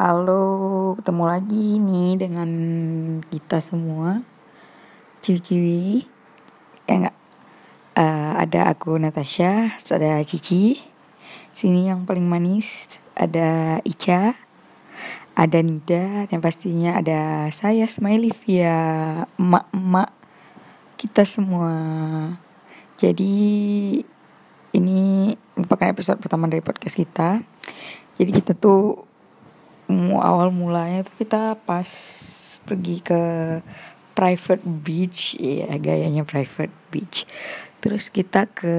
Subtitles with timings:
[0.00, 2.48] Halo, ketemu lagi nih dengan
[3.28, 4.24] kita semua.
[5.20, 6.08] Ciwi-ciwi
[6.88, 7.16] Ya enggak
[8.00, 10.80] uh, Ada aku Natasha, ada Cici.
[11.52, 12.88] Sini yang paling manis
[13.20, 14.32] Ada Ica
[15.36, 18.80] Ada Nida Dan pastinya ada saya Smiley via
[19.36, 20.08] emak-emak
[20.96, 21.76] kita semua.
[22.96, 23.44] Jadi
[24.72, 27.44] ini merupakan episode pertama dari podcast kita.
[28.16, 29.11] Jadi kita tuh
[30.18, 31.88] awal mulanya tuh kita pas
[32.62, 33.22] pergi ke
[34.12, 37.24] private beach ya gayanya private beach.
[37.82, 38.76] Terus kita ke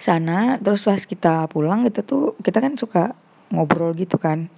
[0.00, 3.14] sana terus pas kita pulang kita tuh kita kan suka
[3.52, 4.50] ngobrol gitu kan.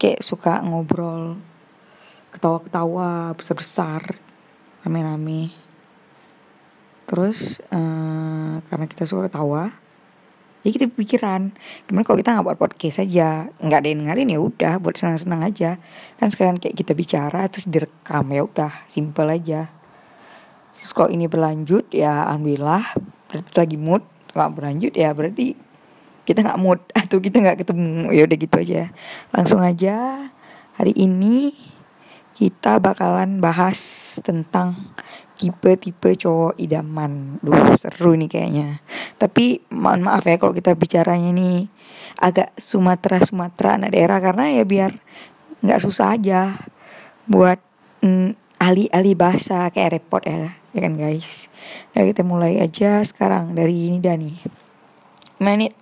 [0.00, 1.36] Kayak suka ngobrol
[2.32, 4.16] ketawa-ketawa besar-besar
[4.84, 5.52] rame-rame.
[7.06, 9.85] Terus uh, karena kita suka ketawa
[10.66, 11.54] ya kita pikiran
[11.86, 13.46] gimana kalau kita nggak buat podcast aja?
[13.62, 15.78] Nggak ada yang dengerin ya udah buat senang-senang aja.
[16.18, 19.70] Kan sekarang kayak kita bicara terus direkam ya udah simple aja.
[20.74, 22.82] Terus kalau ini berlanjut ya alhamdulillah
[23.30, 24.02] berarti lagi mood.
[24.34, 25.54] Kalau berlanjut ya berarti
[26.26, 28.10] kita nggak mood atau kita nggak ketemu.
[28.10, 28.82] Ya udah gitu aja.
[29.30, 30.26] Langsung aja
[30.74, 31.54] hari ini
[32.34, 33.78] kita bakalan bahas
[34.20, 34.92] tentang
[35.36, 37.40] tipe-tipe cowok idaman.
[37.40, 38.80] Duh, seru nih kayaknya.
[39.16, 41.72] Tapi mohon maaf ya kalau kita bicaranya ini
[42.20, 44.92] agak Sumatera Sumatera anak daerah karena ya biar
[45.64, 46.68] nggak susah aja
[47.24, 47.56] buat
[48.04, 51.48] mm, ahli-ahli bahasa kayak repot ya, ya kan guys.
[51.96, 54.32] Nah kita mulai aja sekarang dari ini Dani.
[55.40, 55.76] Menit